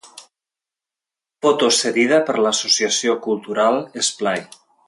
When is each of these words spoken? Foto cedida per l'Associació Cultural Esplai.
Foto 1.47 1.67
cedida 1.81 2.21
per 2.31 2.37
l'Associació 2.47 3.17
Cultural 3.29 3.81
Esplai. 4.07 4.47